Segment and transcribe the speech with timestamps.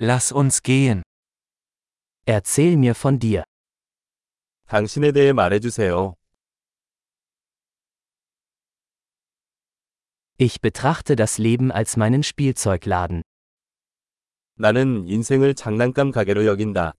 [0.00, 1.02] Lass uns gehen.
[2.24, 3.42] Erzähl mir von dir.
[4.68, 6.14] 당신에 대해 말해주세요.
[10.36, 13.22] Ich betrachte das Leben als meinen Spielzeugladen.
[14.54, 16.92] 나는 인생을 장난감 가게로 여긴다.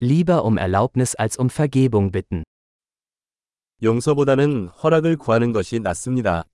[0.00, 2.42] Lieber um Erlaubnis als um Vergebung bitten.
[3.80, 6.44] 용서보다는 허락을 구하는 것이 낫습니다.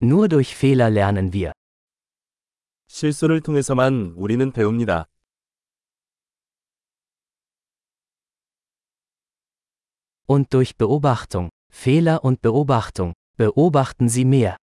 [0.00, 1.52] Nur durch Fehler lernen wir.
[2.88, 5.06] 실수를 통해서만 우리는 배웁니다.
[10.26, 14.56] Und durch Beobachtung, Fehler und Beobachtung, beobachten Sie mehr.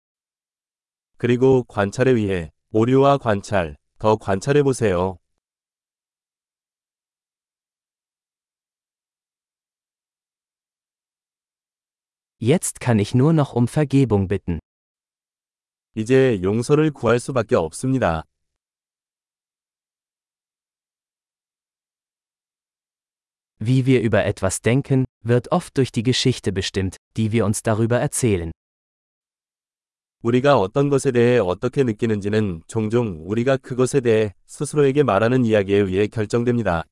[1.16, 5.18] 그리고 관찰에 의해 오류와 관찰, 더 관찰해 보세요.
[12.38, 14.58] Jetzt kann ich nur noch um Vergebung bitten.
[15.95, 18.23] 이제 용서를 구할 수밖에 없습니다.
[23.61, 27.99] Wie wir über etwas denken, wird oft durch die Geschichte bestimmt, die wir uns darüber
[27.99, 28.51] erzählen.
[30.21, 36.85] 우리가 어떤 것에 대해 어떻게 느끼는지는 종종 우리가 그것에 대해 스스로에게 말하는 이야기에 의해 결정됩니다.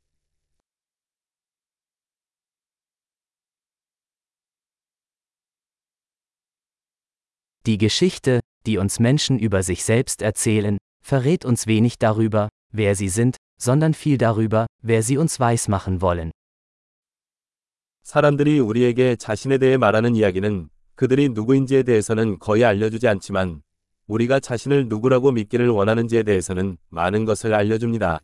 [7.66, 13.08] Die Geschichte, die uns Menschen über sich selbst erzählen, verrät uns wenig darüber, wer sie
[13.08, 16.30] sind, sondern viel darüber, wer sie uns weismachen wollen.
[18.02, 23.62] 사람들이 우리에게 자신에 대해 말하는 이야기는 그들이 누구인지에 대해서는 거의 알려주지 않지만
[24.06, 28.20] 우리가 자신을 누구라고 믿기를 원하는지에 대해서는 많은 것을 알려줍니다.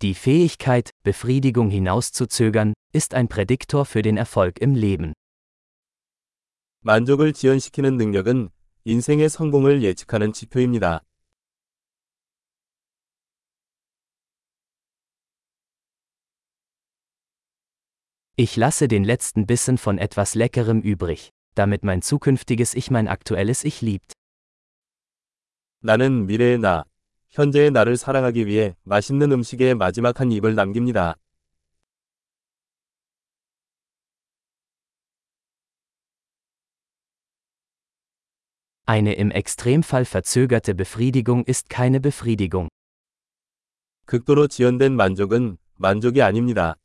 [0.00, 5.12] Die Fähigkeit, Befriedigung hinauszuzögern, ist ein Prädiktor für den Erfolg im Leben.
[6.82, 8.48] 만족을 지연시키는 능력은
[8.84, 11.02] 인생의 성공을 예측하는 지표입니다.
[18.36, 23.64] Ich lasse den letzten Bissen von etwas Leckerem übrig, damit mein zukünftiges Ich mein aktuelles
[23.64, 24.14] Ich liebt.
[25.82, 26.84] 나는 미래의 나,
[27.35, 31.15] 현재의 나를 사랑하기 위해 맛있는 음식에 마지막 한 입을 남깁니다.
[38.87, 42.69] Eine im Extremfall verzögerte Befriedigung ist keine Befriedigung.
[44.05, 46.77] 극도로 지연된 만족은 만족이 아닙니다.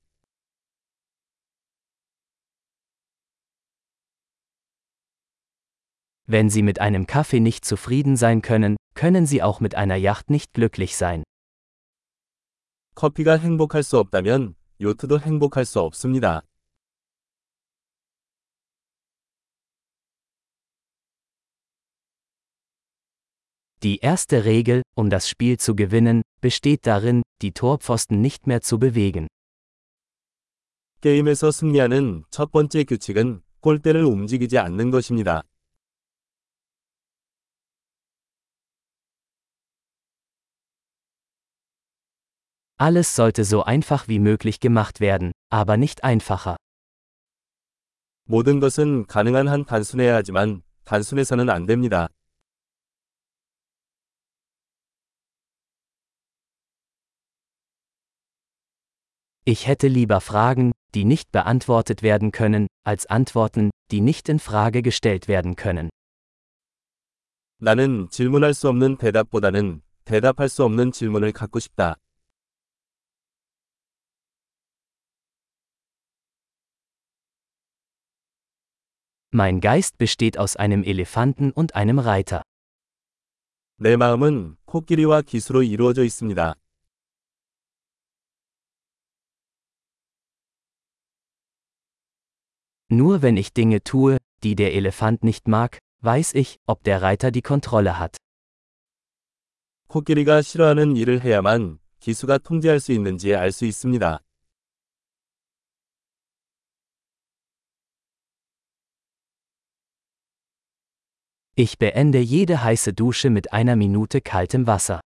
[6.29, 10.29] Wenn Sie mit einem Kaffee nicht zufrieden sein können, können Sie auch mit einer Yacht
[10.29, 11.23] nicht glücklich sein.
[12.95, 16.43] 커피가 행복할 수 없다면 요트도 행복할 수 없습니다.
[23.83, 28.79] Die erste Regel, um das Spiel zu gewinnen, besteht darin, die Torpfosten nicht mehr zu
[28.79, 29.27] bewegen.
[31.01, 35.43] 게임에서 승리하는 첫 번째 규칙은 골대를 움직이지 않는 것입니다.
[42.79, 46.57] Alles sollte so einfach wie möglich gemacht werden, aber nicht einfacher.
[48.27, 52.09] 모든 것은 가능한 한 단순해야 하지만 단순해서는 안 됩니다.
[59.47, 64.81] Ich hätte lieber Fragen, die nicht beantwortet werden können, als Antworten, die nicht in Frage
[64.81, 65.89] gestellt werden können.
[67.59, 71.95] 나는 질문할 수 없는 대답보다는 대답할 수 없는 질문을 갖고 싶다.
[79.31, 82.41] Mein Geist besteht aus einem Elefanten und einem Reiter.
[83.77, 86.55] 내 마음은 코끼리와 기수로 이루어져 있습니다.
[92.89, 97.31] Nur wenn ich Dinge tue, die der Elefant nicht mag, weiß ich, ob der Reiter
[97.31, 98.17] die Kontrolle hat.
[99.87, 104.19] 코끼리가 싫어하는 일을 해야만 기수가 통제할 수 있는지 알 수 있습니다.
[111.59, 114.99] Ich beende jede heiße Dusche mit einer Minute kaltem Wasser.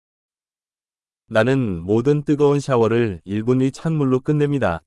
[1.26, 4.80] 나는 모든 뜨거운 샤워를 1분 이 찬물로 끝냅니다.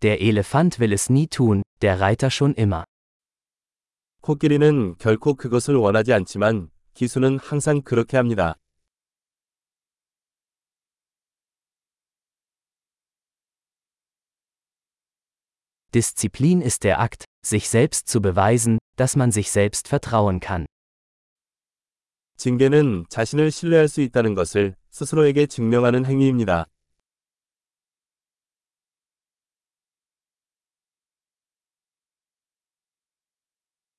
[0.00, 2.84] Der Elefant will es nie tun, der Reiter schon immer.
[4.22, 8.54] 코끼리는 결코 그것을 원하지 않지만 기수는 항상 그렇게 합니다.
[15.94, 20.66] Disziplin ist der Akt, sich selbst zu beweisen, dass man sich selbst vertrauen kann.
[22.36, 26.66] 징계는 자신을 신뢰할 수 있다는 것을 스스로에게 증명하는 행위입니다.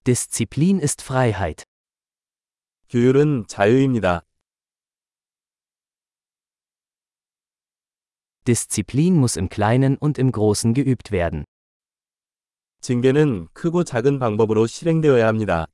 [0.07, 1.63] Disziplin ist Freiheit.
[2.89, 4.25] 규율은 자유입니다.
[8.47, 11.45] Disziplin muss im Kleinen und im Großen geübt werden.
[12.86, 15.66] 징계는 크고 작은 방법으로 실행되어야 합니다.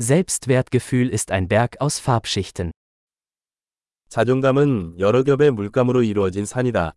[0.00, 2.72] Selbstwertgefühl ist ein Berg aus Farbschichten.
[4.08, 6.94] 자존감은 여러 겹의 물감으로 이루어진 산이다.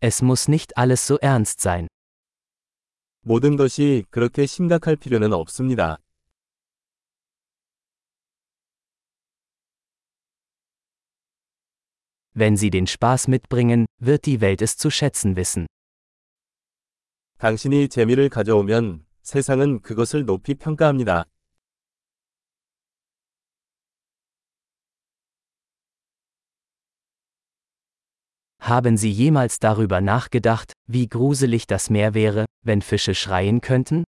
[0.00, 1.86] Es muss nicht alles so ernst sein.
[3.20, 6.03] 모든 것이 그렇게 심각할 필요는 없습니다.
[12.33, 15.67] Wenn Sie den Spaß mitbringen, wird die Welt es zu schätzen wissen.
[17.39, 21.25] 당신이 재미를 가져오면 세상은 그것을 높이 평가합니다.
[28.61, 34.03] Haben Sie jemals darüber nachgedacht, wie gruselig das Meer wäre, wenn Fische schreien könnten?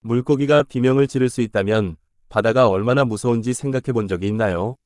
[0.00, 1.96] 물고기가 비명을 지를 수 있다면
[2.28, 4.76] 바다가 얼마나 무서운지 생각해 본 적이 있나요?